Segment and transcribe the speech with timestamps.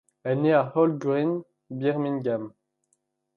[0.23, 2.51] Elle naît à Hall Green, Birmingham.